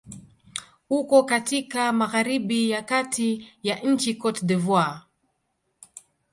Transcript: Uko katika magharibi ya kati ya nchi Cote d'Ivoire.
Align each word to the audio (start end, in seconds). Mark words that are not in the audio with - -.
Uko 0.89 1.23
katika 1.23 1.91
magharibi 1.93 2.69
ya 2.69 2.81
kati 2.81 3.47
ya 3.63 3.79
nchi 3.79 4.15
Cote 4.15 4.45
d'Ivoire. 4.45 4.99